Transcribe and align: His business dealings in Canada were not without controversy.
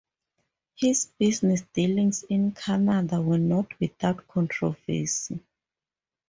His 0.73 1.05
business 1.05 1.61
dealings 1.73 2.23
in 2.23 2.53
Canada 2.53 3.21
were 3.21 3.37
not 3.37 3.79
without 3.79 4.27
controversy. 4.27 5.39